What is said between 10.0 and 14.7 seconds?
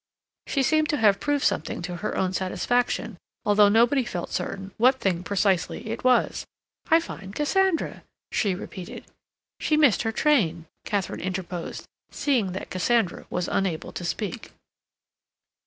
her train," Katharine interposed, seeing that Cassandra was unable to speak.